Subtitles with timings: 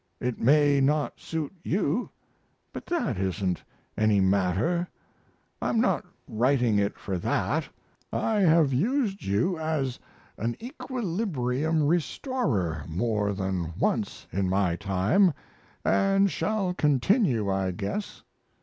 [0.19, 2.09] It may not suit you,
[2.73, 3.63] but that isn't
[3.95, 4.87] any matter;
[5.61, 7.69] I'm not writing it for that.
[8.11, 9.99] I have used you as
[10.39, 15.33] an equilibrium restorer more than once in my time,
[15.85, 18.23] & shall continue, I guess.